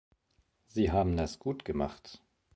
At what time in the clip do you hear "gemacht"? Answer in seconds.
1.63-2.23